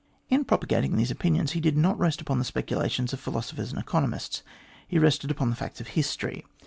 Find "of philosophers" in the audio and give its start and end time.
3.13-3.69